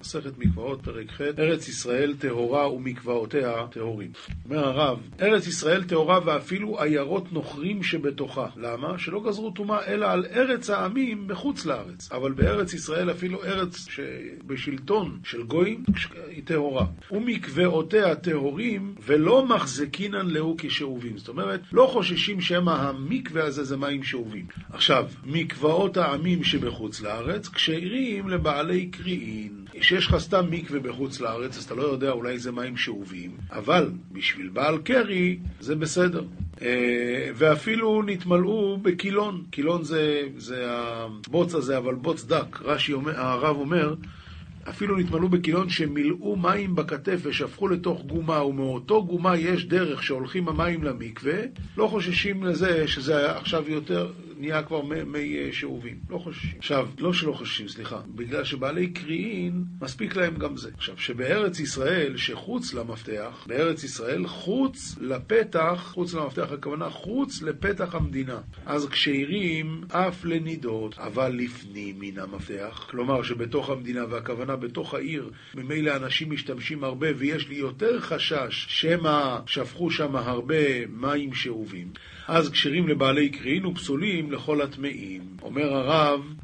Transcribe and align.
מסכת 0.00 0.38
מקוואות, 0.38 0.82
פרק 0.82 1.10
ח', 1.10 1.20
ארץ 1.20 1.68
ישראל 1.68 2.14
טהורה 2.18 2.72
ומקוואותיה 2.72 3.66
טהורים. 3.70 4.10
אומר 4.44 4.58
הרב, 4.58 4.98
ארץ 5.20 5.46
ישראל 5.46 5.84
טהורה 5.84 6.20
ואפילו 6.24 6.80
עיירות 6.80 7.32
נוכרים 7.32 7.82
שבתוכה. 7.82 8.46
למה? 8.56 8.98
שלא 8.98 9.22
גזרו 9.26 9.50
טומאה 9.50 9.86
אלא 9.86 10.06
על 10.06 10.26
ארץ 10.32 10.70
העמים 10.70 11.28
בחוץ 11.28 11.66
לארץ. 11.66 12.12
אבל 12.12 12.32
בארץ 12.32 12.74
ישראל 12.74 13.10
אפילו 13.10 13.44
ארץ 13.44 13.88
שבשלטון 13.88 15.18
של 15.24 15.42
גויים 15.42 15.84
היא 16.28 16.42
טהורה. 16.44 16.86
ומקוואותיה 17.10 18.14
טהורים 18.14 18.94
ולא 19.06 19.46
מחזקינן 19.46 20.26
להו 20.26 20.54
כשאובים. 20.58 21.18
זאת 21.18 21.28
אומרת, 21.28 21.60
לא 21.72 21.88
חוששים 21.92 22.40
שמא 22.40 22.70
המקווה 22.70 23.44
הזה 23.44 23.64
זה 23.64 23.76
מים 23.76 24.02
שאובים. 24.02 24.46
עכשיו, 24.72 25.06
מקוואות 25.24 25.96
העמים 25.96 26.44
שבחוץ 26.44 27.00
לארץ 27.00 27.48
כשירים 27.48 28.28
לבעלי 28.28 28.86
קריאין. 28.86 29.64
כשיש 29.80 30.06
לך 30.06 30.16
סתם 30.18 30.46
מקווה 30.50 30.80
בחוץ 30.80 31.20
לארץ, 31.20 31.56
אז 31.56 31.64
אתה 31.64 31.74
לא 31.74 31.82
יודע, 31.82 32.10
אולי 32.10 32.38
זה 32.38 32.52
מים 32.52 32.76
שאובים, 32.76 33.30
אבל 33.52 33.90
בשביל 34.12 34.48
בעל 34.48 34.78
קרי 34.78 35.38
זה 35.60 35.76
בסדר. 35.76 36.24
אה, 36.62 37.30
ואפילו 37.34 38.02
נתמלאו 38.02 38.78
בקילון. 38.82 39.44
קילון 39.50 39.84
זה, 39.84 40.22
זה 40.36 40.64
הבוץ 40.68 41.54
הזה, 41.54 41.78
אבל 41.78 41.94
בוץ 41.94 42.24
דק. 42.24 42.60
רש"י 42.62 42.92
אומר, 42.92 43.20
הרב 43.20 43.56
אומר, 43.56 43.94
אפילו 44.68 44.96
נתמלאו 44.96 45.28
בקילון 45.28 45.68
שמילאו 45.68 46.36
מים 46.36 46.74
בכתף 46.74 47.20
ושפכו 47.22 47.68
לתוך 47.68 48.02
גומה, 48.02 48.44
ומאותו 48.44 49.04
גומה 49.04 49.36
יש 49.36 49.64
דרך 49.64 50.02
שהולכים 50.02 50.48
המים 50.48 50.84
למקווה, 50.84 51.38
לא 51.76 51.86
חוששים 51.86 52.44
לזה 52.44 52.88
שזה 52.88 53.36
עכשיו 53.36 53.70
יותר, 53.70 54.12
נהיה 54.40 54.62
כבר 54.62 54.82
מי 54.82 55.38
אה, 55.38 55.48
שאובים. 55.52 55.96
לא 56.10 56.18
חוששים. 56.18 56.58
עכשיו, 56.58 56.88
לא 56.98 57.12
שלא 57.12 57.32
חוששים, 57.32 57.68
סליחה, 57.68 58.00
בגלל 58.14 58.44
שבעלי 58.44 58.90
קריאין, 58.90 59.64
מספיק 59.82 60.16
להם 60.16 60.36
גם 60.36 60.56
זה. 60.56 60.70
עכשיו, 60.76 60.98
שבארץ 60.98 61.60
ישראל, 61.60 62.16
שחוץ 62.16 62.74
למפתח, 62.74 63.46
בארץ 63.46 63.84
ישראל, 63.84 64.26
חוץ 64.26 64.98
לפתח, 65.00 65.90
חוץ 65.94 66.14
למפתח, 66.14 66.52
הכוונה 66.52 66.90
חוץ 66.90 67.42
לפתח 67.42 67.94
המדינה. 67.94 68.38
אז 68.66 68.88
כשירים 68.88 69.80
אף 69.88 70.24
לנידות, 70.24 70.98
אבל 70.98 71.32
לפנים 71.32 71.96
מן 71.98 72.18
המפתח, 72.18 72.86
כלומר 72.90 73.22
שבתוך 73.22 73.70
המדינה, 73.70 74.04
והכוונה 74.10 74.56
בתוך 74.56 74.94
העיר, 74.94 75.30
ממילא 75.54 75.96
אנשים 75.96 76.30
משתמשים 76.30 76.84
הרבה, 76.84 77.08
ויש 77.16 77.48
לי 77.48 77.54
יותר 77.54 78.00
חשש 78.00 78.66
שמא 78.68 79.38
שפכו 79.46 79.90
שם 79.90 80.16
הרבה 80.16 80.86
מים 80.86 81.34
שאובים. 81.34 81.88
אז 82.30 82.50
כשרים 82.50 82.88
לבעלי 82.88 83.28
קריאין 83.28 83.66
ופסולים 83.66 84.32
לכל 84.32 84.62
הטמאים. 84.62 85.22
אומר 85.42 85.74
הרב, 85.74 86.34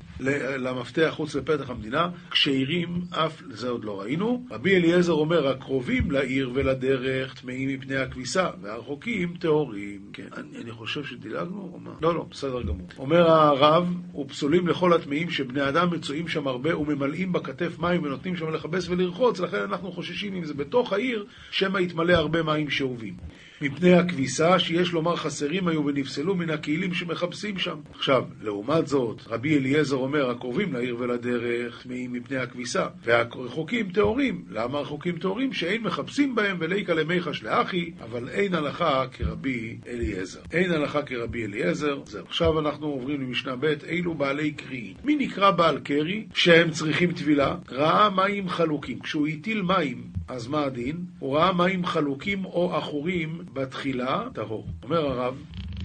למפתח 0.59 1.13
חוץ 1.17 1.35
לפתח 1.35 1.71
המדינה, 1.71 2.09
כשירים 2.31 3.01
אף, 3.11 3.43
זה 3.51 3.69
עוד 3.69 3.85
לא 3.85 4.01
ראינו. 4.01 4.47
רבי 4.51 4.77
אליעזר 4.77 5.13
אומר, 5.13 5.49
הקרובים 5.49 6.11
לעיר 6.11 6.51
ולדרך 6.55 7.41
טמאים 7.41 7.69
מפני 7.69 7.97
הכביסה, 7.97 8.51
והרחוקים 8.63 9.35
טהורים. 9.41 10.01
כן, 10.13 10.27
אני, 10.37 10.63
אני 10.63 10.71
חושב 10.71 11.05
שדילגנו 11.05 11.71
או 11.73 11.79
מה? 11.79 11.91
לא, 12.03 12.15
לא, 12.15 12.27
בסדר 12.31 12.63
גמור. 12.63 12.89
אומר 12.99 13.31
הרב, 13.31 13.95
ופסולים 14.21 14.69
לכל 14.69 14.93
הטמאים 14.93 15.31
שבני 15.31 15.69
אדם 15.69 15.91
מצויים 15.91 16.29
שם 16.29 16.47
הרבה 16.47 16.79
וממלאים 16.79 17.33
בכתף 17.33 17.79
מים 17.79 18.03
ונותנים 18.03 18.37
שם 18.37 18.53
לכבס 18.53 18.89
ולרחוץ, 18.89 19.41
לכן 19.41 19.61
אנחנו 19.61 19.93
חוששים 19.93 20.35
אם 20.35 20.45
זה 20.45 20.55
בתוך 20.55 20.93
העיר, 20.93 21.27
שמא 21.51 21.79
יתמלא 21.79 22.13
הרבה 22.13 22.43
מים 22.43 22.71
שאובים. 22.71 23.15
מפני 23.61 23.93
הכביסה, 23.93 24.59
שיש 24.59 24.93
לומר 24.93 25.17
חסרים 25.17 25.69
היו 25.69 25.87
ונפסלו 25.87 26.35
מן 26.35 26.51
הכלים 26.51 26.95
שמחפשים 26.95 27.59
שם. 27.59 27.77
עכשיו, 27.95 28.25
לעומת 28.43 28.87
זאת, 28.87 29.23
רבי 29.27 29.57
אליעזר 29.59 29.97
אומר, 29.97 30.31
הקרובים 30.31 30.73
לעיר 30.73 30.97
ולדרך 30.99 31.87
מפני 31.89 32.37
הכביסה, 32.37 32.87
והרחוקים 33.05 33.89
טהורים. 33.93 34.45
למה 34.51 34.79
הרחוקים 34.79 35.19
טהורים? 35.19 35.53
שאין 35.53 35.83
מחפשים 35.83 36.35
בהם 36.35 36.57
וליקה 36.61 36.95
למיחש 36.95 37.43
לאחי, 37.43 37.91
אבל 38.05 38.29
אין 38.29 38.55
הלכה 38.55 39.05
כרבי 39.13 39.77
אליעזר. 39.89 40.41
אין 40.53 40.73
הלכה 40.73 41.03
כרבי 41.03 41.45
אליעזר. 41.45 42.01
זהו. 42.07 42.27
עכשיו 42.27 42.61
אנחנו 42.61 42.87
עוברים 42.87 43.21
למשנה 43.21 43.57
ב', 43.57 43.75
אילו 43.89 44.15
בעלי 44.15 44.51
קרי. 44.51 44.95
מי 45.05 45.17
נקרא 45.17 45.51
בעל 45.51 45.79
קרי? 45.79 46.27
שהם 46.35 46.71
צריכים 46.71 47.13
טבילה? 47.13 47.57
ראה 47.71 48.11
מים 48.11 48.49
חלוקים. 48.49 48.99
כשהוא 48.99 49.27
הטיל 49.27 49.63
מים, 49.63 50.03
אז 50.29 50.47
מה 50.47 50.65
הדין? 50.65 50.97
הוא 51.19 51.37
ראה 51.37 51.53
מים 51.53 51.87
חלוקים 51.87 52.45
או 52.45 52.77
עכורים 52.77 53.46
בתחילה, 53.53 54.23
טהור. 54.35 54.67
אומר 54.83 55.07
הרב, 55.07 55.43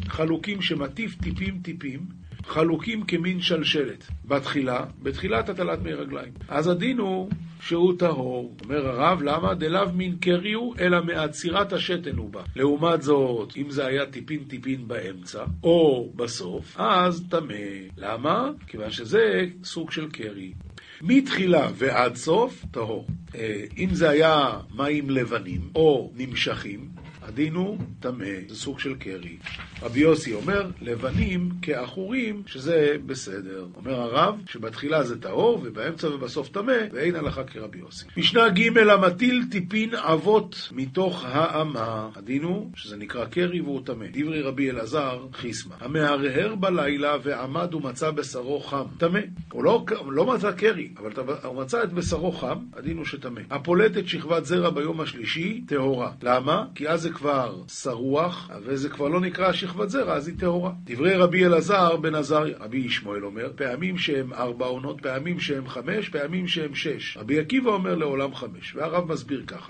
חלוקים 0.07 0.61
שמטיף 0.61 1.15
טיפים 1.21 1.59
טיפים, 1.63 1.99
חלוקים 2.45 3.03
כמין 3.03 3.41
שלשלת. 3.41 4.07
בתחילה, 4.25 4.85
בתחילת 5.01 5.49
הטלת 5.49 5.79
מי 5.81 5.93
רגליים. 5.93 6.33
אז 6.47 6.67
הדין 6.67 6.97
הוא 6.97 7.29
שהוא 7.61 7.93
טהור. 7.99 8.55
אומר 8.63 8.87
הרב, 8.87 9.21
למה? 9.21 9.53
דלאו 9.53 9.93
מין 9.93 10.15
קריו, 10.21 10.69
אלא 10.79 11.03
מעצירת 11.03 11.73
השתן 11.73 12.15
הוא 12.15 12.29
בא. 12.29 12.41
לעומת 12.55 13.01
זאת, 13.01 13.57
אם 13.57 13.69
זה 13.69 13.85
היה 13.85 14.05
טיפין 14.05 14.43
טיפין 14.43 14.87
באמצע, 14.87 15.43
או 15.63 16.11
בסוף, 16.15 16.75
אז 16.79 17.23
טמא. 17.29 17.53
למה? 17.97 18.49
כיוון 18.67 18.91
שזה 18.91 19.45
סוג 19.63 19.91
של 19.91 20.09
קרי. 20.11 20.53
מתחילה 21.01 21.69
ועד 21.75 22.15
סוף, 22.15 22.65
טהור. 22.71 23.07
אה, 23.35 23.63
אם 23.77 23.89
זה 23.91 24.09
היה 24.09 24.59
מים 24.75 25.09
לבנים 25.09 25.61
או 25.75 26.11
נמשכים, 26.15 26.89
הדין 27.31 27.55
הוא 27.55 27.77
טמא, 27.99 28.25
זה 28.47 28.55
סוג 28.55 28.79
של 28.79 28.95
קרי. 28.95 29.37
רבי 29.81 29.99
יוסי 29.99 30.33
אומר, 30.33 30.69
לבנים 30.81 31.49
כעכורים, 31.61 32.43
שזה 32.45 32.95
בסדר. 33.05 33.67
אומר 33.75 34.01
הרב, 34.01 34.35
שבתחילה 34.45 35.03
זה 35.03 35.21
טהור, 35.21 35.61
ובאמצע 35.63 36.07
ובסוף 36.07 36.49
טמא, 36.49 36.73
ואין 36.91 37.15
הלכה 37.15 37.43
כרבי 37.43 37.79
יוסי. 37.79 38.05
משנה 38.17 38.49
ג' 38.49 38.77
המטיל 38.77 39.43
טיפין 39.51 39.95
אבות 39.95 40.69
מתוך 40.71 41.25
האמה. 41.27 42.09
הדין 42.15 42.43
הוא 42.43 42.69
שזה 42.75 42.97
נקרא 42.97 43.25
קרי 43.25 43.61
והוא 43.61 43.81
טמא. 43.85 44.05
דברי 44.13 44.41
רבי 44.41 44.69
אלעזר, 44.69 45.27
חיסמה. 45.33 45.75
המהרהר 45.79 46.55
בלילה 46.55 47.15
ועמד 47.23 47.73
ומצא 47.73 48.11
בשרו 48.11 48.59
חם. 48.59 48.85
טמא. 48.97 49.19
הוא 49.51 49.63
לא, 49.63 49.85
לא 50.09 50.25
מצא 50.25 50.51
קרי, 50.51 50.89
אבל 50.97 51.11
הוא 51.43 51.61
מצא 51.61 51.83
את 51.83 51.93
בשרו 51.93 52.31
חם, 52.31 52.57
הדין 52.73 52.97
הוא 52.97 53.05
שטמא. 53.05 53.41
הפולטת 53.49 54.07
שכבת 54.07 54.45
זרע 54.45 54.69
ביום 54.69 55.01
השלישי, 55.01 55.61
טהורה. 55.67 56.11
למה? 56.23 56.65
כי 56.75 56.89
אז 56.89 57.01
זה 57.01 57.13
כבר 57.21 57.61
שרוח, 57.67 58.49
וזה 58.65 58.89
כבר 58.89 59.07
לא 59.07 59.19
נקרא 59.19 59.53
שכבת 59.53 59.89
זרע, 59.89 60.13
אז 60.13 60.27
היא 60.27 60.35
טהורה. 60.39 60.71
דברי 60.83 61.15
רבי 61.15 61.45
אלעזר 61.45 61.95
בן 61.95 62.15
עזריה, 62.15 62.57
רבי 62.59 62.77
ישמעאל 62.77 63.25
אומר, 63.25 63.51
פעמים 63.55 63.97
שהם 63.97 64.33
ארבע 64.33 64.65
עונות, 64.65 65.01
פעמים 65.01 65.39
שהם 65.39 65.67
חמש, 65.67 66.09
פעמים 66.09 66.47
שהם 66.47 66.75
שש. 66.75 67.17
רבי 67.17 67.39
עקיבא 67.39 67.69
אומר 67.69 67.95
לעולם 67.95 68.35
חמש, 68.35 68.75
והרב 68.75 69.11
מסביר 69.11 69.43
כך. 69.47 69.67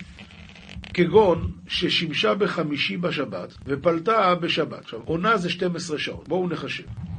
כגון 0.94 1.52
ששימשה 1.68 2.34
בחמישי 2.34 2.96
בשבת 2.96 3.54
ופלטה 3.66 4.34
בשבת. 4.34 4.78
עכשיו, 4.78 5.00
עונה 5.04 5.36
זה 5.36 5.50
12 5.50 5.98
שעות, 5.98 6.28
בואו 6.28 6.48
נחשב. 6.48 7.11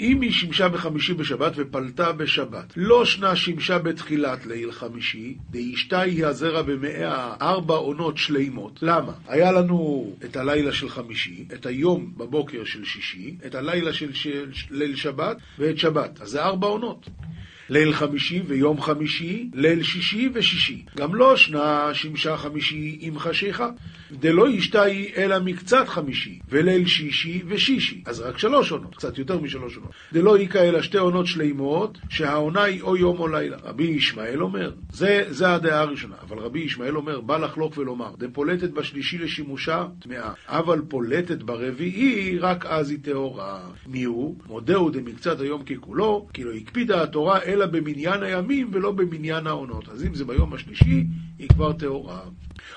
אם 0.00 0.20
היא 0.20 0.32
שימשה 0.32 0.68
בחמישי 0.68 1.14
בשבת 1.14 1.52
ופלטה 1.56 2.12
בשבת, 2.12 2.72
לא 2.76 3.04
שנה 3.04 3.36
שימשה 3.36 3.78
בתחילת 3.78 4.46
ליל 4.46 4.72
חמישי, 4.72 5.36
דאשתה 5.50 6.00
היא 6.00 6.26
הזרע 6.26 6.62
במאה 6.62 7.34
ארבע 7.40 7.74
עונות 7.74 8.16
שלימות. 8.16 8.78
למה? 8.82 9.12
היה 9.28 9.52
לנו 9.52 10.10
את 10.24 10.36
הלילה 10.36 10.72
של 10.72 10.88
חמישי, 10.88 11.44
את 11.54 11.66
היום 11.66 12.12
בבוקר 12.16 12.64
של 12.64 12.84
שישי, 12.84 13.36
את 13.46 13.54
הלילה 13.54 13.92
של, 13.92 14.12
של, 14.12 14.52
של 14.52 14.74
ליל 14.74 14.96
שבת 14.96 15.36
ואת 15.58 15.78
שבת. 15.78 16.20
אז 16.20 16.28
זה 16.28 16.44
ארבע 16.44 16.66
עונות. 16.66 17.08
ליל 17.70 17.92
חמישי 17.92 18.42
ויום 18.46 18.80
חמישי, 18.80 19.50
ליל 19.54 19.82
שישי 19.82 20.28
ושישי. 20.32 20.84
גם 20.96 21.14
לא 21.14 21.36
שנה 21.36 21.90
שימשה 21.92 22.36
חמישי 22.36 22.98
עם 23.00 23.18
חשיכה. 23.18 23.70
דלא 24.12 24.48
ישתאי 24.48 25.12
אלא 25.16 25.38
מקצת 25.38 25.88
חמישי, 25.88 26.38
וליל 26.48 26.86
שישי 26.86 27.42
ושישי. 27.46 28.02
אז 28.06 28.20
רק 28.20 28.38
שלוש 28.38 28.72
עונות, 28.72 28.96
קצת 28.96 29.18
יותר 29.18 29.38
משלוש 29.38 29.76
עונות. 29.76 29.90
דלא 30.12 30.36
איכא 30.36 30.58
אלא 30.58 30.82
שתי 30.82 30.98
עונות 30.98 31.26
שלימות, 31.26 31.98
שהעונה 32.08 32.62
היא 32.62 32.82
או 32.82 32.96
יום 32.96 33.18
או 33.18 33.28
לילה. 33.28 33.56
רבי 33.64 33.84
ישמעאל 33.84 34.42
אומר, 34.42 34.72
זה, 34.92 35.24
זה 35.28 35.54
הדעה 35.54 35.80
הראשונה, 35.80 36.14
אבל 36.22 36.38
רבי 36.38 36.60
ישמעאל 36.60 36.96
אומר, 36.96 37.20
בא 37.20 37.38
לחלוק 37.38 37.78
ולומר, 37.78 38.10
דפולטת 38.18 38.70
בשלישי 38.70 39.18
לשימושה, 39.18 39.86
טמאה, 39.98 40.32
אבל 40.46 40.80
פולטת 40.88 41.42
ברביעי, 41.42 42.38
רק 42.38 42.66
אז 42.66 42.90
היא 42.90 42.98
טהורה. 43.02 43.60
מי 43.86 44.04
הוא? 44.04 44.36
מודהו 44.46 44.90
דמקצת 44.90 45.40
היום 45.40 45.62
ככולו, 45.62 46.26
כי 46.32 46.44
לא 46.44 46.52
הקפידה 46.52 47.02
התורה 47.02 47.42
אלא 47.42 47.57
במניין 47.66 48.22
הימים 48.22 48.70
ולא 48.72 48.92
במניין 48.92 49.46
העונות. 49.46 49.88
אז 49.88 50.04
אם 50.04 50.14
זה 50.14 50.24
ביום 50.24 50.54
השלישי, 50.54 51.04
היא 51.38 51.48
כבר 51.48 51.72
טהורה. 51.72 52.20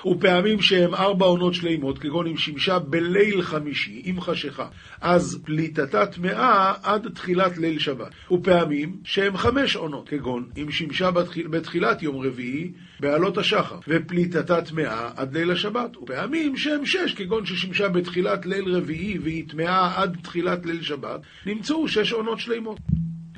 ופעמים 0.06 0.60
שהם 0.60 0.94
ארבע 0.94 1.26
עונות 1.26 1.54
שלימות, 1.54 1.98
כגון 1.98 2.26
אם 2.26 2.36
שימשה 2.36 2.78
בליל 2.78 3.42
חמישי, 3.42 4.02
עם 4.04 4.20
חשיכה, 4.20 4.68
אז 5.00 5.38
פליטתה 5.44 6.06
טמאה 6.06 6.72
עד 6.82 7.08
תחילת 7.14 7.58
ליל 7.58 7.78
שבת. 7.78 8.10
ופעמים 8.30 8.96
שהם 9.04 9.36
חמש 9.36 9.76
עונות, 9.76 10.08
כגון 10.08 10.48
אם 10.56 10.70
שימשה 10.70 11.10
בתחיל, 11.10 11.46
בתחילת 11.48 12.02
יום 12.02 12.26
רביעי, 12.26 12.72
בעלות 13.00 13.38
השחר, 13.38 13.78
ופליטתה 13.88 14.62
טמאה 14.62 15.10
עד 15.16 15.36
ליל 15.36 15.50
השבת. 15.50 15.96
ופעמים 15.96 16.56
שהם 16.56 16.86
שש, 16.86 17.14
כגון 17.14 17.46
ששימשה 17.46 17.88
בתחילת 17.88 18.46
ליל 18.46 18.76
רביעי 18.76 19.18
והיא 19.18 19.48
טמאה 19.48 20.02
עד 20.02 20.16
תחילת 20.22 20.66
ליל 20.66 20.82
שבת, 20.82 21.20
נמצאו 21.46 21.88
שש 21.88 22.12
עונות 22.12 22.40
שלימות. 22.40 22.78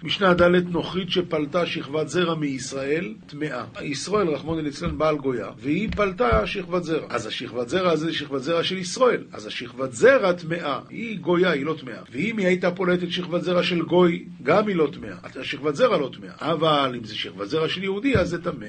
משנה 0.05 0.35
ד' 0.35 0.71
נוכרית 0.71 1.11
שפלטה 1.11 1.67
שכבת 1.67 2.09
זרע 2.09 2.35
מישראל, 2.35 3.15
טמאה. 3.27 3.65
ישראל, 3.83 4.29
רחמון 4.29 4.59
אליצלן, 4.59 4.99
בעל 4.99 5.17
גויה, 5.17 5.49
והיא 5.59 5.89
פלטה 5.97 6.47
שכבת 6.47 6.85
זרע. 6.85 7.06
אז 7.09 7.27
השכבת 7.27 7.69
זרע 7.69 7.91
הזה 7.91 8.06
זה 8.06 8.12
שכבת 8.12 8.43
זרע 8.43 8.65
של 8.65 8.79
ישראל. 8.79 9.25
אז 9.33 9.47
השכבת 9.47 9.93
זרע 9.93 10.33
טמאה. 10.33 10.81
היא 10.91 11.19
גויה, 11.19 11.51
היא 11.51 11.67
לא 11.67 11.75
טמאה. 11.81 12.03
ואם 12.12 12.39
היא 12.39 12.47
הייתה 12.47 12.71
פולטת 12.71 13.11
שכבת 13.11 13.43
זרע 13.43 13.62
של 13.62 13.83
גוי, 13.83 14.25
גם 14.43 14.69
היא 14.69 14.77
לא 14.77 14.89
טמאה. 14.93 15.17
השכבת 15.41 15.77
זרע 15.77 15.99
לא 15.99 16.11
טמאה. 16.17 16.33
אבל 16.41 16.95
אם 16.99 17.05
זה 17.05 17.15
שכבת 17.15 17.49
זרע 17.49 17.69
של 17.69 17.83
יהודי, 17.83 18.17
אז 18.17 18.29
זה 18.29 18.43
טמא. 18.43 18.67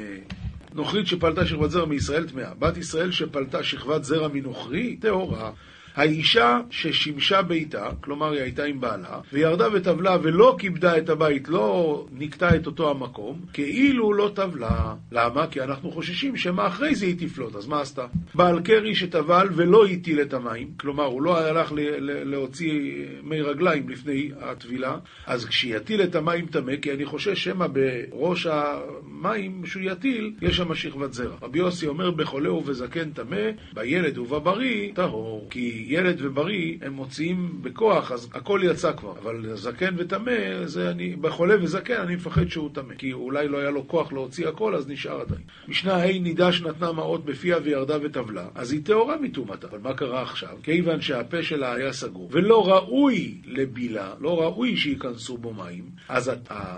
נוכרית 0.74 1.08
שפלטה 1.08 1.46
שכבת 1.46 1.72
זרע 1.72 1.86
מישראל 1.86 2.28
טמאה. 2.28 2.54
בת 2.60 2.78
ישראל 2.78 3.12
שפלטה 3.12 3.64
שכבת 3.64 4.04
זרע 4.04 4.28
מנוכרי, 4.28 4.96
טהורה. 4.96 5.52
האישה 5.95 6.59
ששימשה 6.69 7.42
ביתה, 7.42 7.89
כלומר 8.01 8.31
היא 8.31 8.42
הייתה 8.42 8.63
עם 8.63 8.81
בעלה, 8.81 9.19
וירדה 9.33 9.68
וטבלה 9.74 10.18
ולא 10.21 10.56
כיבדה 10.59 10.97
את 10.97 11.09
הבית, 11.09 11.50
לא 11.50 12.06
נקטה 12.13 12.56
את 12.56 12.65
אותו 12.65 12.92
המקום, 12.92 13.39
כאילו 13.53 14.13
לא 14.13 14.31
טבלה. 14.36 14.95
למה? 15.12 15.47
כי 15.47 15.62
אנחנו 15.62 15.92
חוששים 15.92 16.38
שמה 16.38 16.68
אחרי 16.68 16.95
זה 16.95 17.06
היא 17.06 17.15
תפלוט, 17.19 17.56
אז 17.56 17.68
מה 17.68 17.81
עשתה? 17.81 18.06
בעל 18.36 18.62
קרי 18.62 18.95
שטבל 18.95 19.47
ולא 19.56 19.86
הטיל 19.86 20.21
את 20.21 20.33
המים, 20.33 20.68
כלומר 20.80 21.03
הוא 21.03 21.21
לא 21.21 21.38
הלך 21.38 21.71
להוציא 22.00 22.81
מי 23.24 23.41
רגליים 23.41 23.89
לפני 23.89 24.31
הטבילה, 24.41 24.98
אז 25.27 25.45
כשיטיל 25.45 26.01
את 26.01 26.15
המים 26.15 26.45
טמא, 26.45 26.75
כי 26.81 26.91
אני 26.91 27.06
חושש 27.06 27.44
שמא 27.44 27.68
בראש 27.68 28.48
המים 28.50 29.65
שהוא 29.65 29.83
יטיל, 29.86 30.33
יש 30.41 30.57
שם 30.57 30.75
שכבת 30.75 31.13
זרע. 31.13 31.36
רבי 31.41 31.59
יוסי 31.59 31.88
אומר 31.88 32.12
בחולה 32.12 32.53
ובזקן 32.53 33.09
טמא, 33.09 33.50
בילד 33.74 34.18
ובבריא 34.18 34.91
טהור, 34.94 35.48
כי 35.50 35.85
ילד 35.88 36.16
ובריא 36.22 36.78
הם 36.82 36.94
מוציאים 36.94 37.60
בכוח, 37.62 38.12
אז 38.12 38.30
הכל 38.34 38.62
יצא 38.64 38.92
כבר. 38.92 39.14
אבל 39.22 39.56
זקן 39.56 39.96
וטמא, 39.98 40.66
זה 40.66 40.90
אני, 40.90 41.16
בחולה 41.16 41.56
וזקן 41.62 41.94
אני 41.94 42.16
מפחד 42.16 42.48
שהוא 42.50 42.70
טמא. 42.74 42.96
כי 42.98 43.14
אולי 43.14 43.48
לא 43.48 43.58
היה 43.58 43.70
לו 43.70 43.88
כוח 43.88 44.14
להוציא 44.14 44.48
הכל, 44.48 44.76
אז 44.76 44.88
נשאר 44.88 45.22
עדיין. 45.22 45.42
משנה 45.68 45.96
ה' 45.96 46.20
נידש 46.20 46.62
נתנה 46.62 46.92
מעות 46.92 47.26
בפיה 47.26 47.58
וירדה 47.64 47.98
וטבלה, 48.02 48.48
אז 48.56 48.72
היא 48.72 48.82
טהורה 48.86 49.18
מטומאתה. 49.22 49.68
אבל 49.68 49.80
מה 49.80 49.94
קרה 49.94 50.22
עכשיו? 50.22 50.58
כיוון 50.64 51.02
שהפה 51.02 51.44
שלה 51.44 51.74
היה 51.74 51.94
סגור, 51.94 52.30
ולא 52.32 52.68
ראוי 52.68 53.42
לבילה, 53.46 54.14
לא 54.20 54.42
ראוי 54.42 54.78
שייכנסו 54.78 55.38
בו 55.38 55.54
מים, 55.54 55.84
אז 56.10 56.32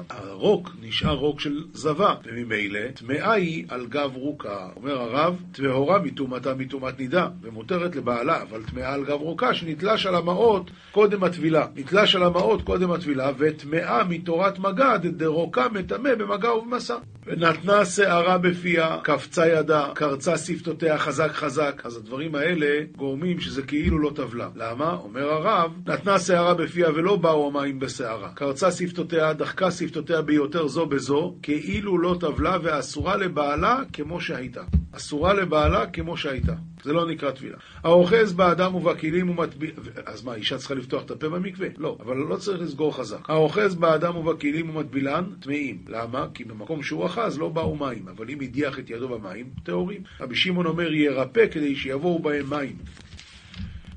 הרוק 0.09 0.71
נשאר 0.81 1.15
רוק 1.15 1.39
של 1.39 1.63
זבה, 1.74 2.15
וממילא 2.24 2.80
טמאה 2.94 3.33
היא 3.33 3.65
על 3.69 3.88
גב 3.88 4.12
רוקה. 4.15 4.69
אומר 4.75 5.01
הרב, 5.01 5.42
טהורה 5.51 6.00
מטומאתה 6.00 6.54
מטומאת 6.56 7.00
נידה, 7.00 7.30
ומותרת 7.42 7.95
לבעלה, 7.95 8.42
אבל 8.42 8.63
טמאה 8.63 8.96
על 8.97 9.03
גב 9.03 9.21
רוקה 9.21 9.53
שנתלש 9.53 10.05
על 10.05 10.15
המעות 10.15 10.71
קודם 10.91 11.23
הטבילה. 11.23 11.65
נתלש 11.75 12.15
על 12.15 12.23
המעות 12.23 12.61
קודם 12.61 12.91
הטבילה, 12.91 13.31
וטמאה 13.38 14.03
מתורת 14.03 14.59
מגד 14.59 14.99
דרוקה 15.03 15.67
מטמא 15.73 16.15
במגע 16.15 16.53
ובמסע. 16.53 16.95
ונתנה 17.25 17.85
שערה 17.85 18.38
בפיה, 18.38 18.97
קפצה 19.03 19.47
ידה, 19.47 19.88
קרצה 19.95 20.38
שפתותיה 20.38 20.97
חזק 20.97 21.31
חזק. 21.31 21.81
אז 21.83 21.97
הדברים 21.97 22.35
האלה 22.35 22.83
גורמים 22.95 23.39
שזה 23.39 23.61
כאילו 23.61 23.99
לא 23.99 24.11
טבלה. 24.15 24.49
למה? 24.55 24.97
אומר 25.03 25.29
הרב, 25.29 25.71
נתנה 25.88 26.19
שערה 26.19 26.53
בפיה 26.53 26.89
ולא 26.89 27.15
באו 27.15 27.47
המים 27.47 27.79
בשערה. 27.79 28.29
קרצה 28.33 28.71
שפתותיה, 28.71 29.33
דחקה 29.33 29.71
שפתותיה 29.71 30.21
ביותר 30.21 30.67
זו 30.67 30.85
בזו, 30.85 31.35
כאילו 31.41 31.97
לא 31.97 32.15
טבלה 32.19 32.57
ואסורה 32.63 33.17
לבעלה 33.17 33.79
כמו 33.94 34.21
שהייתה. 34.21 34.61
אסורה 34.91 35.33
לבעלה 35.33 35.85
כמו 35.85 36.17
שהייתה. 36.17 36.53
זה 36.83 36.94
לא 36.94 37.09
נקרא 37.09 37.31
טבילה. 37.31 37.57
האוחז 37.83 38.33
באדם 38.33 38.75
ובכלים 38.75 39.29
ומטביע... 39.29 39.71
אז 40.06 40.24
מה, 40.24 40.35
אישה 40.35 40.57
צריכה 40.57 40.74
לפתוח 40.74 41.03
את 41.03 41.12
הפה 41.12 41.29
במקווה? 41.29 41.68
לא, 41.77 41.97
אבל 42.00 42.18
לא 42.18 42.35
צריך 42.35 42.62
לסגור 42.62 42.95
חזק. 42.95 43.29
האוחז 43.29 43.75
באדם 43.75 44.15
ובכלים 44.15 44.69
ומטבילן, 44.69 45.24
טמאים. 45.39 45.77
למה? 45.88 46.27
כי 46.33 46.44
במקום 46.44 46.83
שהוא 46.83 47.06
אחז 47.06 47.39
לא 47.39 47.50
באו 47.50 47.75
מים, 47.75 48.07
אבל 48.07 48.29
אם 48.29 48.41
הדיח 48.41 48.79
את 48.79 48.89
ידו 48.89 49.09
במים, 49.09 49.50
טהורים. 49.63 50.01
רבי 50.19 50.35
שמעון 50.35 50.65
אומר, 50.65 50.94
ירפא 50.94 51.45
כדי 51.51 51.75
שיבואו 51.75 52.19
בהם 52.19 52.50
מים. 52.50 52.75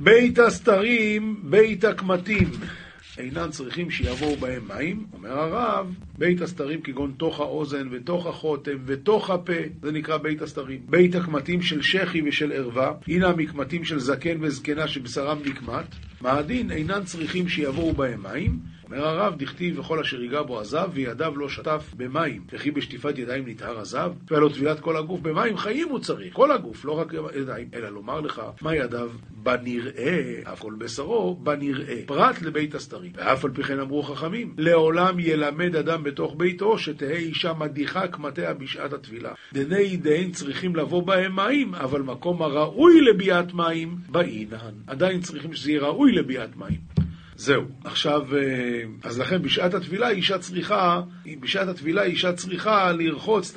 בית 0.01 0.39
הסתרים, 0.39 1.41
בית 1.43 1.85
הקמטים. 1.85 2.51
אינם 3.21 3.51
צריכים 3.51 3.91
שיבואו 3.91 4.37
בהם 4.37 4.69
מים, 4.69 5.07
אומר 5.13 5.39
הרב, 5.39 5.95
בית 6.19 6.41
הסתרים 6.41 6.81
כגון 6.81 7.13
תוך 7.17 7.41
האוזן 7.41 7.89
ותוך 7.91 8.27
החותם 8.27 8.77
ותוך 8.87 9.31
הפה, 9.31 9.53
זה 9.83 9.93
נקרא 9.93 10.17
בית 10.17 10.43
הסתרים. 10.43 10.81
בית 10.89 11.15
הקמטים 11.15 11.63
של 11.63 11.83
שחי 11.83 12.23
ושל 12.29 12.53
ערווה, 12.53 12.93
הנה 13.09 13.29
המקמטים 13.29 13.85
של 13.85 13.99
זקן 13.99 14.37
וזקנה 14.41 14.89
שבשרם 14.89 15.39
נקמט, 15.45 15.95
מה 16.21 16.33
הדין 16.33 16.71
אינם 16.71 17.05
צריכים 17.05 17.49
שיבואו 17.49 17.93
בהם 17.93 18.23
מים, 18.23 18.59
אומר 18.91 19.07
הרב, 19.07 19.35
דכתיב 19.39 19.79
וכל 19.79 19.99
אשר 19.99 20.23
ייגע 20.23 20.43
בו 20.43 20.61
עזב, 20.61 20.89
וידיו 20.93 21.37
לא 21.37 21.49
שטף 21.49 21.95
במים. 21.97 22.43
וכי 22.53 22.71
בשטיפת 22.71 23.19
ידיים 23.19 23.49
נטהר 23.49 23.79
עזב? 23.79 24.13
והיה 24.31 24.41
לו 24.41 24.49
טבילת 24.49 24.81
כל 24.81 24.97
הגוף 24.97 25.21
במים 25.21 25.57
חיים 25.57 25.89
הוא 25.89 25.99
צריך, 25.99 26.35
כל 26.35 26.53
הגוף, 26.53 26.85
לא 26.85 26.93
רק 26.93 27.13
ידיים, 27.37 27.69
אלא 27.75 27.89
לומר 27.89 28.21
לך, 28.21 28.43
מה 28.63 28.75
ידיו 28.77 29.11
בנראה, 29.31 30.41
אף 30.53 30.61
כל 30.61 30.75
בשרו, 30.79 31.35
בנראה. 31.35 32.01
פרט 32.07 32.43
לבית 32.43 32.75
הסתרים. 32.75 33.13
ואף 33.15 33.45
על 33.45 33.51
פי 33.51 33.63
כן 33.63 33.81
אמרו 33.81 34.03
חכמים, 34.03 34.55
לעולם 34.59 35.19
ילמד 35.19 35.77
אדם 35.77 36.03
בתוך 36.03 36.35
ביתו, 36.37 36.79
שתהא 36.79 37.11
אישה 37.11 37.53
מדיחה 37.53 38.09
קמטיה 38.09 38.55
בשעת 38.55 38.93
הטבילה. 38.93 39.33
דני 39.53 39.97
דהן 39.97 40.31
צריכים 40.31 40.77
לבוא 40.77 41.03
בהם 41.03 41.37
מים, 41.37 41.75
אבל 41.75 42.03
מקום 42.03 42.43
הראוי 42.43 43.01
לביאת 43.01 43.55
מים, 43.55 43.97
באינן. 44.09 44.75
עדיין 44.87 45.21
צריכים 45.21 45.55
שזה 45.55 45.71
יהיה 45.71 45.83
ראוי 45.83 46.13
לביאת 46.13 46.57
מים. 46.57 47.00
זהו. 47.41 47.65
עכשיו, 47.85 48.37
אה, 48.37 48.83
אז 49.03 49.21
לכן 49.21 49.43
בשעת 49.43 49.75
הטבילה 49.75 50.11
אישה 50.11 50.39
צריכה, 50.39 51.03
בשעת 51.41 51.69
הטבילה 51.69 52.03
אישה 52.03 52.33
צריכה 52.33 52.93
לרחוץ 52.93 53.57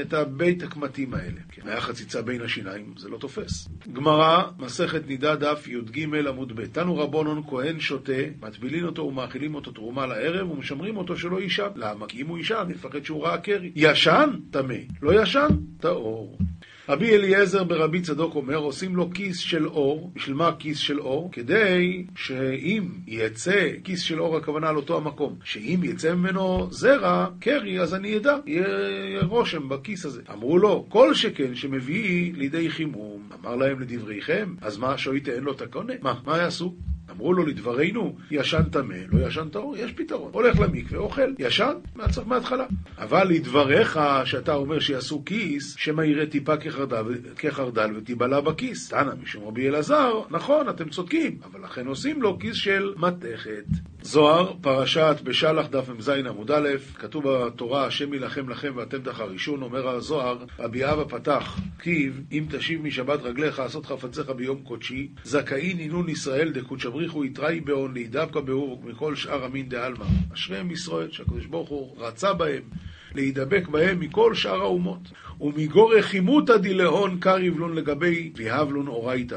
את 0.00 0.12
הבית 0.12 0.62
הקמטים 0.62 1.14
האלה. 1.14 1.40
כי 1.52 1.60
היה 1.64 1.80
חציצה 1.80 2.22
בין 2.22 2.42
השיניים, 2.42 2.94
זה 2.96 3.08
לא 3.08 3.18
תופס. 3.18 3.68
גמרא, 3.92 4.42
מסכת 4.58 5.06
נידה 5.06 5.36
דף 5.36 5.68
י"ג 5.68 6.26
עמוד 6.28 6.56
ב' 6.56 6.66
תנו 6.66 6.96
רבונון 6.96 7.42
כהן 7.48 7.80
שותה, 7.80 8.12
מטבילין 8.42 8.84
אותו 8.84 9.02
ומאכילים 9.02 9.54
אותו 9.54 9.70
תרומה 9.70 10.06
לערב 10.06 10.50
ומשמרים 10.50 10.96
אותו 10.96 11.16
שלא 11.16 11.40
יישן. 11.40 11.68
למה? 11.74 12.06
כי 12.06 12.22
אם 12.22 12.26
הוא 12.26 12.38
יישן, 12.38 12.64
נפחד 12.68 13.04
שהוא 13.04 13.24
ראה 13.24 13.38
קרי. 13.38 13.72
ישן? 13.74 14.30
טמא. 14.50 14.74
לא 15.02 15.22
ישן? 15.22 15.48
טהור. 15.80 16.38
רבי 16.90 17.16
אליעזר 17.16 17.64
ברבי 17.64 18.00
צדוק 18.00 18.34
אומר, 18.34 18.56
עושים 18.56 18.96
לו 18.96 19.10
כיס 19.14 19.38
של 19.38 19.66
אור. 19.66 20.12
בשביל 20.14 20.34
מה 20.36 20.50
כיס 20.58 20.78
של 20.78 21.00
אור? 21.00 21.28
כדי 21.32 22.06
שאם 22.16 22.88
יצא, 23.06 23.68
כיס 23.84 24.02
של 24.02 24.20
אור 24.20 24.36
הכוונה 24.36 24.68
על 24.68 24.76
אותו 24.76 24.96
המקום, 24.96 25.36
שאם 25.44 25.80
יצא 25.82 26.14
ממנו 26.14 26.68
זרע, 26.70 27.26
קרי, 27.40 27.80
אז 27.80 27.94
אני 27.94 28.16
אדע, 28.16 28.36
יהיה 28.46 28.66
רושם 29.22 29.68
בכיס 29.68 30.06
הזה. 30.06 30.22
אמרו 30.32 30.58
לו, 30.58 30.86
כל 30.88 31.14
שכן 31.14 31.54
שמביא 31.54 32.32
לידי 32.34 32.70
חימום. 32.70 33.28
אמר 33.40 33.56
להם 33.56 33.80
לדבריכם, 33.80 34.54
אז 34.60 34.78
מה, 34.78 34.98
שויטה 34.98 35.40
לו 35.40 35.52
את 35.52 35.62
הקונה? 35.62 35.92
מה, 36.02 36.14
מה 36.26 36.38
יעשו? 36.38 36.74
אמרו 37.10 37.32
לו 37.32 37.46
לדברנו, 37.46 38.16
ישן 38.30 38.62
טמא, 38.62 38.94
לא 39.12 39.26
ישן 39.26 39.48
טהור, 39.48 39.76
יש 39.76 39.92
פתרון. 39.92 40.30
הולך 40.32 40.60
למקווה, 40.60 40.98
אוכל, 40.98 41.34
ישן, 41.38 41.72
מההתחלה. 42.26 42.66
אבל 42.98 43.28
לדבריך, 43.28 44.00
שאתה 44.24 44.54
אומר 44.54 44.80
שיעשו 44.80 45.22
כיס, 45.26 45.74
שמא 45.78 46.02
יראה 46.02 46.26
טיפה 46.26 46.56
כחרדל, 46.56 47.04
כחרדל 47.36 47.90
ותיבלע 47.96 48.40
בכיס. 48.40 48.88
תנא 48.88 49.12
משום 49.22 49.44
רבי 49.44 49.68
אלעזר, 49.68 50.20
נכון, 50.30 50.68
אתם 50.68 50.88
צודקים, 50.88 51.38
אבל 51.44 51.64
לכן 51.64 51.86
עושים 51.86 52.22
לו 52.22 52.38
כיס 52.38 52.56
של 52.56 52.94
מתכת. 52.96 53.64
זוהר, 54.02 54.52
פרשת 54.60 55.16
בשלח, 55.22 55.66
דף 55.66 55.88
מ"ז 55.88 56.08
עמוד 56.08 56.50
א', 56.50 56.68
כתוב 56.94 57.24
בתורה, 57.28 57.86
השם 57.86 58.12
יילחם 58.12 58.48
לכם 58.48 58.72
ואתם 58.76 59.02
תחרישון, 59.02 59.62
אומר 59.62 59.88
הזוהר, 59.88 60.38
רבי 60.58 60.84
אבא 60.84 61.04
פתח, 61.04 61.60
כתיב, 61.78 62.20
אם 62.32 62.44
תשיב 62.50 62.82
משבת 62.82 63.22
רגליך 63.22 63.58
לעשות 63.58 63.86
חפציך 63.86 64.30
ביום 64.30 64.62
קודשי, 64.62 65.08
זכאי 65.24 65.74
נינון 65.74 66.08
ישראל 66.08 66.52
דקודשברי 66.52 67.00
הבריחו 67.00 67.24
יתראי 67.24 67.60
בעוני, 67.60 68.04
דווקא 68.04 68.40
באור 68.40 68.82
מכל 68.84 69.16
שאר 69.16 69.44
המין 69.44 69.68
דעלמא. 69.68 70.04
אשריהם 70.34 70.70
ישראל, 70.70 71.10
שהקדוש 71.10 71.46
ברוך 71.46 71.68
הוא 71.68 71.96
רצה 71.98 72.32
בהם, 72.32 72.62
להידבק 73.14 73.68
בהם 73.68 74.00
מכל 74.00 74.34
שאר 74.34 74.60
האומות. 74.60 75.12
ומגור 75.40 75.94
רחימותא 75.94 76.56
דילהון 76.56 77.18
קריב 77.20 77.58
לון 77.58 77.74
לגבי 77.74 78.32
ויהבלון 78.36 78.86
אורייתא. 78.86 79.36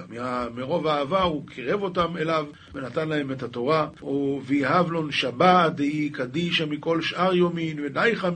מרוב 0.56 0.88
האהבה 0.88 1.22
הוא 1.22 1.48
קירב 1.48 1.82
אותם 1.82 2.18
אליו 2.18 2.46
ונתן 2.76 3.10
להם 3.10 3.32
את 3.32 3.44
התורה. 3.44 3.88
ויהבלון 4.46 5.12
שבת 5.12 5.74
דאי 5.76 6.10
קדישא 6.10 6.64
מכל 6.70 7.02
שאר 7.02 7.34
יומין 7.34 7.80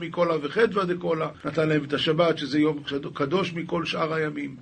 מכל 0.00 0.28
וחדווה 0.42 0.84
דקולה. 0.84 1.28
נתן 1.44 1.68
להם 1.68 1.84
את 1.84 1.92
השבת 1.92 2.38
שזה 2.38 2.58
יום 2.58 2.82
קדוש 3.14 3.52
מכל 3.54 3.84
שאר 3.84 4.14
הימים. 4.14 4.56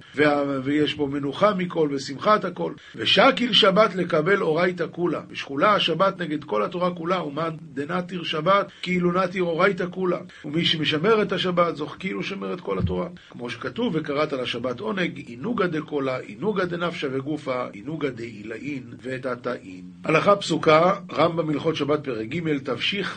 ויש 0.65 0.95
בו 0.95 1.07
מנוחה 1.07 1.55
מכל 1.55 1.89
ושמחת 1.93 2.45
הכל. 2.45 2.73
ושקיל 2.97 3.53
שבת 3.53 3.95
לקבל 3.95 4.43
אורייתא 4.43 4.85
כולה. 4.91 5.21
ושכולה 5.31 5.75
השבת 5.75 6.21
נגד 6.21 6.45
כל 6.45 6.63
התורה 6.63 6.95
כולה. 6.95 7.23
ומאן 7.23 7.51
דנתיר 7.61 8.23
שבת 8.23 8.67
כאילו 8.83 9.13
נתיר 9.13 9.43
אורייתא 9.43 9.85
כולה. 9.91 10.19
ומי 10.45 10.65
שמשמר 10.67 11.23
את 11.23 11.33
השבת, 11.33 11.77
זו 11.77 11.87
כאילו 11.87 12.23
שמר 12.23 12.55
את 12.55 12.61
כל 12.61 12.79
התורה. 12.79 13.09
כמו 13.31 13.51
שכתוב, 13.51 13.93
וקראת 13.97 14.33
לשבת 14.33 14.81
עונג, 14.81 15.19
עינוגה 15.27 15.67
דקולה, 15.67 16.19
עינוגה 16.19 16.65
דנפשה 16.65 17.07
וגופה, 17.13 17.67
עינוגה 17.73 18.11
דעילאין 18.11 18.83
ודתאין. 19.03 19.85
הלכה 20.05 20.37
פסוקה, 20.37 20.95
רמב"ם 21.13 21.51
הלכות 21.51 21.77
שבת 21.77 22.05
פרק 22.05 22.29
ג', 22.29 22.59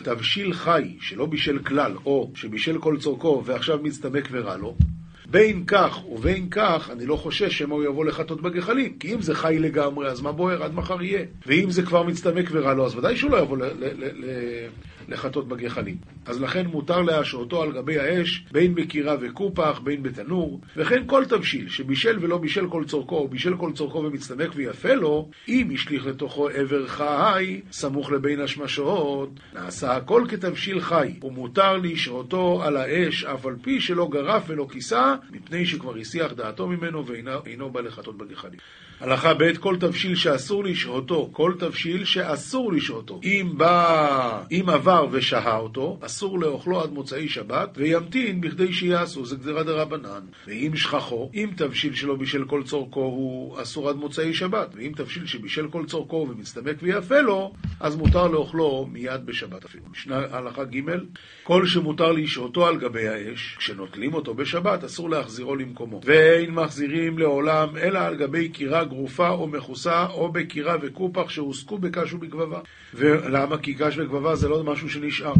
תבשיל 0.03 0.53
חי, 0.53 0.97
שלא 1.01 1.25
בישל 1.25 1.59
כלל, 1.59 1.93
או 2.05 2.31
שבישל 2.35 2.77
כל 2.77 2.97
צורכו 2.99 3.43
ועכשיו 3.45 3.79
מצטמק 3.83 4.27
ורע 4.31 4.57
לו. 4.57 4.75
בין 5.31 5.63
כך 5.67 6.05
ובין 6.09 6.49
כך, 6.49 6.89
אני 6.91 7.05
לא 7.05 7.15
חושש 7.15 7.57
שמא 7.57 7.73
הוא 7.73 7.83
יבוא 7.83 8.05
לחטות 8.05 8.41
בגחלים. 8.41 8.97
כי 8.99 9.13
אם 9.13 9.21
זה 9.21 9.35
חי 9.35 9.57
לגמרי, 9.59 10.07
אז 10.07 10.21
מה 10.21 10.31
בוער? 10.31 10.63
עד 10.63 10.73
מחר 10.73 11.01
יהיה. 11.01 11.25
ואם 11.45 11.71
זה 11.71 11.83
כבר 11.83 12.03
מצטמק 12.03 12.49
ורע 12.51 12.73
לו, 12.73 12.85
אז 12.85 12.95
ודאי 12.95 13.17
שהוא 13.17 13.31
לא 13.31 13.37
יבוא 13.37 13.57
לחטות 15.09 15.47
בגחלים. 15.47 15.95
אז 16.25 16.41
לכן 16.41 16.65
מותר 16.67 17.01
להשעותו 17.01 17.63
על 17.63 17.71
גבי 17.71 17.99
האש, 17.99 18.45
בין 18.51 18.75
בקירה 18.75 19.15
וקופח, 19.21 19.79
בין 19.83 20.03
בתנור, 20.03 20.61
וכן 20.77 21.03
כל 21.07 21.25
תבשיל 21.25 21.69
שבישל 21.69 22.17
ולא 22.21 22.37
בישל 22.37 22.67
כל 22.69 22.83
צורכו, 22.85 23.17
או 23.17 23.27
בישל 23.27 23.57
כל 23.57 23.71
צורכו 23.71 23.97
ומצטמק 23.97 24.49
ויפה 24.55 24.93
לו, 24.93 25.29
אם 25.47 25.69
השליך 25.73 26.05
לתוכו 26.05 26.49
עבר 26.49 26.87
חי, 26.87 27.61
סמוך 27.71 28.11
לבין 28.11 28.41
השמשות, 28.41 29.29
נעשה 29.53 29.95
הכל 29.95 30.23
כתבשיל 30.29 30.81
חי, 30.81 31.13
ומותר 31.23 31.77
לשעותו 31.77 32.61
על 32.63 32.77
האש, 32.77 33.23
אף 33.23 33.45
על 33.45 33.55
פי 33.61 33.81
שלא 33.81 34.07
גרף 34.11 34.43
ולא 34.47 34.67
כיסה, 34.71 35.15
מפני 35.31 35.65
שכבר 35.65 35.97
הסיח 35.97 36.33
דעתו 36.33 36.67
ממנו 36.67 37.05
ואינו 37.07 37.69
בא 37.69 37.81
לחטות 37.81 38.17
בגחלים. 38.17 38.59
הלכה 38.99 39.33
ב' 39.33 39.57
כל 39.57 39.75
תבשיל 39.79 40.15
שאסור 40.15 40.63
לשהותו, 40.63 41.29
כל 41.31 41.53
תבשיל 41.59 42.05
שאסור 42.05 42.73
לשהותו. 42.73 43.19
אם 43.23 43.51
בא, 43.57 44.43
אם 44.51 44.69
עבר 44.69 45.07
ושהה 45.11 45.57
אותו, 45.57 45.99
אסור 46.01 46.39
לאוכלו 46.39 46.81
עד 46.81 46.89
מוצאי 46.89 47.29
שבת, 47.29 47.69
וימתין 47.75 48.41
בכדי 48.41 48.73
שיעשו, 48.73 49.25
זה 49.25 49.35
גזירה 49.35 49.63
דרבנן. 49.63 50.21
ואם 50.47 50.75
שכחו, 50.75 51.31
אם 51.33 51.49
תבשיל 51.55 51.93
שלא 51.93 52.15
בישל 52.15 52.45
כל 52.45 52.63
צורכו 52.63 52.99
הוא 52.99 53.61
אסור 53.61 53.89
עד 53.89 53.95
מוצאי 53.95 54.33
שבת, 54.33 54.67
ואם 54.75 54.91
תבשיל 54.95 55.25
שבישל 55.25 55.67
כל 55.67 55.85
צורכו 55.85 56.27
ומצטמק 56.29 56.75
ויפה 56.81 57.21
לו, 57.21 57.53
אז 57.79 57.95
מותר 57.95 58.27
לאוכלו 58.27 58.87
מיד 58.91 59.25
בשבת 59.25 59.65
אפילו. 59.65 59.83
משנה 59.91 60.21
הלכה 60.31 60.63
ג' 60.63 60.79
כל 61.43 61.65
שמותר 61.65 62.11
לשהותו 62.11 62.67
על 62.67 62.77
גבי 62.77 63.07
האש, 63.07 63.55
כשנוטלים 63.57 64.13
אותו 64.13 64.33
בשבת, 64.33 64.83
אסור 64.83 65.08
להחזירו 65.09 65.55
למקומו. 65.55 66.01
ואין 66.03 66.51
מחזירים 66.51 67.17
לעולם, 67.17 67.77
אלא 67.77 67.99
על 67.99 68.15
גבי 68.15 68.49
קירה 68.49 68.85
גרופה 68.85 69.29
או 69.29 69.47
מכוסה, 69.47 70.05
או 70.05 70.31
בקירה 70.31 70.75
וקופח 70.81 71.29
שהוסקו 71.29 71.77
בקש 71.77 72.13
ובגבבה. 72.13 72.59
ולמה? 72.93 73.57
כי 73.57 73.73
קש 73.73 73.97
וגבבה 73.97 74.35
זה 74.35 74.49
לא 74.49 74.63
משהו 74.63 74.89
שנשאר. 74.89 75.33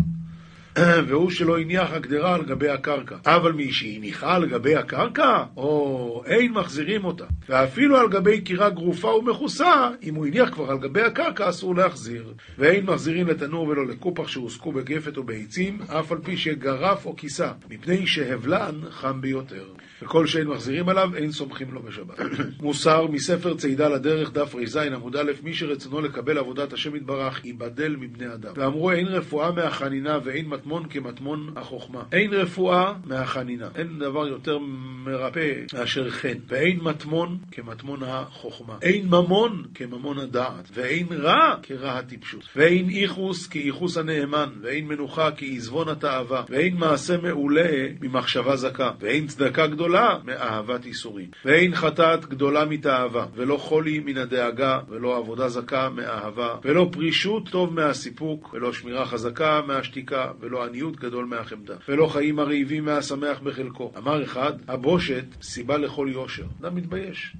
והוא 1.08 1.30
שלא 1.30 1.60
הניח 1.60 1.94
הגדרה 1.94 2.36
על 2.36 2.42
גבי 2.42 2.70
הקרקע. 2.70 3.16
אבל 3.26 3.52
מי 3.52 3.72
שהניחה 3.72 4.36
על 4.36 4.46
גבי 4.46 4.76
הקרקע, 4.76 5.44
או 5.58 6.24
אין 6.26 6.52
מחזירים 6.52 7.06
אותה. 7.06 7.26
ואפילו 7.50 7.98
על 7.98 8.10
גבי 8.10 8.42
קירה 8.42 8.70
גרופה 8.70 9.08
ומכוסה, 9.08 9.90
אם 10.04 10.16
הוא 10.16 10.26
הניח 10.26 10.50
כבר 10.50 10.72
על 10.72 10.78
גבי 10.78 11.02
הקרקע, 11.02 11.50
אסור 11.50 11.76
להחזיר. 11.76 12.34
ואין 12.58 12.86
מחזירים 12.86 13.28
לתנור 13.28 13.68
ולא 13.68 13.88
לקופח 13.88 14.28
שהוסקו 14.28 14.72
בגפת 14.72 15.18
או 15.18 15.24
בעצים, 15.24 15.82
אף 15.88 16.12
על 16.12 16.18
פי 16.24 16.38
שגרף 16.38 17.06
או 17.06 17.16
כיסה, 17.16 17.52
מפני 17.70 18.08
שהבלן 18.08 18.76
חם 18.90 19.22
ביותר. 19.22 19.64
וכל 20.02 20.28
שאין 20.28 20.48
מחזירים 20.48 20.90
עליו, 20.90 21.16
אין 21.16 21.32
סומכים 21.32 21.74
לו 21.74 21.82
בשבת. 21.82 22.20
מוסר 22.62 23.08
מספר 23.08 23.54
צידה 23.58 23.90
לדרך, 23.90 24.32
דף 24.32 24.56
רז 24.56 24.78
עמוד 24.78 25.16
א', 25.16 25.32
מי 25.44 25.54
שרצונו 25.54 26.02
לקבל 26.02 26.38
עבודת 26.38 26.74
השם 26.74 26.96
יתברך, 26.96 27.46
ייבדל 27.46 27.96
מבני 28.00 28.34
אדם. 28.34 28.54
ואמרו, 28.56 28.92
אין 28.92 29.08
רפואה 29.08 29.52
מהחנינה 29.52 30.20
ואין 30.24 30.50
מטמון 30.60 30.86
כמטמון 30.89 31.54
החוכמה. 31.56 32.04
אין 32.12 32.34
רפואה 32.34 32.94
מהחנינה. 33.06 33.68
אין 33.75 34.00
דבר 34.00 34.28
יותר 34.28 34.58
מרפא 35.06 35.54
מאשר 35.74 36.10
חן. 36.10 36.38
ואין 36.48 36.80
מטמון 36.82 37.38
כמטמון 37.51 38.04
החוכמה. 38.04 38.78
אין 38.82 39.08
ממון 39.08 39.63
כממון 39.75 40.20
הדעת. 40.20 40.70
ואין 40.74 41.08
רע 41.12 41.56
כרע 41.63 41.98
הטיפשות. 41.98 42.44
ואין 42.56 42.89
איכוס 42.89 43.48
כאיכוס 43.48 43.98
הנאמן. 43.98 44.50
ואין 44.62 44.88
מנוחה 44.88 45.30
כעזבון 45.38 45.89
התאווה. 45.89 46.44
ואין 46.50 46.78
מעשה 46.78 47.18
מעולה 47.18 47.88
ממחשבה 48.01 48.56
זכה. 48.56 48.92
ואין 49.00 49.28
צדקה 49.28 49.68
גדולה 49.68 50.18
מאהבת 50.24 50.86
ייסורים. 50.86 51.30
ואין 51.46 51.75
חטאת 51.75 52.25
גדולה 52.25 52.66
מתאווה, 52.66 53.25
ולא 53.36 53.58
חולי 53.58 54.00
מן 54.00 54.18
הדאגה, 54.18 54.80
ולא 54.89 55.18
עבודה 55.18 55.50
זכה 55.50 55.89
מאהבה, 55.89 56.56
ולא 56.63 56.89
פרישות 56.92 57.50
טוב 57.50 57.74
מהסיפוק, 57.74 58.54
ולא 58.54 58.74
שמירה 58.74 59.06
חזקה 59.06 59.62
מהשתיקה, 59.68 60.32
ולא 60.39 60.49
עניות 60.58 60.96
גדול 60.96 61.25
מהחמדה, 61.25 61.75
ולא 61.89 62.08
חיים 62.08 62.39
הרעיבים 62.39 62.86
מהשמח 62.86 63.39
בחלקו. 63.39 63.91
אמר 63.98 64.24
אחד, 64.24 64.53
הבושת 64.68 65.25
סיבה 65.41 65.77
לכל 65.77 66.08
יושר. 66.12 66.46
אדם 66.62 66.75
מתבייש. 66.75 67.36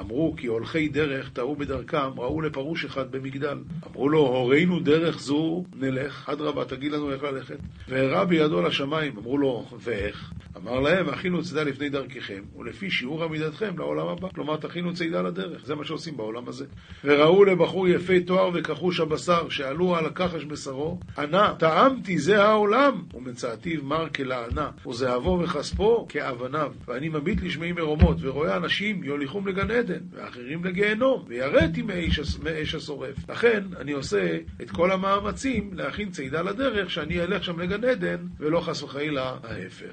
אמרו 0.00 0.34
כי 0.36 0.46
הולכי 0.46 0.88
דרך 0.88 1.30
טעו 1.30 1.56
בדרכם, 1.56 2.20
ראו 2.20 2.40
לפרוש 2.40 2.84
אחד 2.84 3.12
במגדל. 3.12 3.58
אמרו 3.86 4.08
לו, 4.08 4.18
הורינו 4.18 4.80
דרך 4.80 5.20
זו 5.20 5.64
נלך, 5.76 6.28
אדרבה, 6.28 6.64
תגיד 6.64 6.92
לנו 6.92 7.12
איך 7.12 7.22
ללכת. 7.22 7.58
והראה 7.88 8.24
בידו 8.24 8.62
לשמיים, 8.62 9.16
אמרו 9.18 9.38
לו, 9.38 9.66
ואיך? 9.80 10.32
אמר 10.56 10.80
להם, 10.80 11.08
הכינו 11.08 11.42
צידה 11.42 11.62
לפני 11.62 11.88
דרככם, 11.88 12.42
ולפי 12.58 12.90
שיעור 12.90 13.24
עמידתכם 13.24 13.78
לעולם 13.78 14.08
הבא. 14.08 14.28
כלומר, 14.34 14.56
תכינו 14.56 14.94
צידה 14.94 15.22
לדרך, 15.22 15.66
זה 15.66 15.74
מה 15.74 15.84
שעושים 15.84 16.16
בעולם 16.16 16.48
הזה. 16.48 16.64
וראו 17.04 17.44
לבחור 17.44 17.88
יפה 17.88 18.12
תואר 18.26 18.50
וכחוש 18.54 19.00
הבשר, 19.00 19.48
שעלו 19.48 19.96
על 19.96 20.06
הכחש 20.06 20.44
בשרו, 20.44 20.98
ענה, 21.18 21.54
טעמתי 21.58 22.18
זה 22.18 22.42
העולם, 22.44 23.02
ומצאתיו 23.14 23.84
מר 23.84 24.08
כלענה, 24.08 24.70
וזהבו 24.86 25.40
וכספו 25.42 26.06
כאבניו. 26.08 26.72
ואני 26.88 27.08
מביט 27.08 27.42
לשמי 27.42 27.72
מרומות, 27.72 28.16
ורואה 28.20 28.56
אנשים 28.56 29.04
יוליכום 29.04 29.48
לגן 29.48 29.70
עדן. 29.70 30.00
ואחרים 30.12 30.64
לגיהנום, 30.64 31.24
ויראתי 31.28 31.82
מאש 31.82 32.74
השורף. 32.74 33.30
לכן 33.30 33.64
אני 33.76 33.92
עושה 33.92 34.38
את 34.62 34.70
כל 34.70 34.92
המאמצים 34.92 35.70
להכין 35.74 36.10
צידה 36.10 36.42
לדרך, 36.42 36.90
שאני 36.90 37.20
אלך 37.20 37.44
שם 37.44 37.60
לגן 37.60 37.84
עדן, 37.84 38.26
ולא 38.38 38.60
חס 38.60 38.82
וחלילה 38.82 39.36
ההפך. 39.42 39.86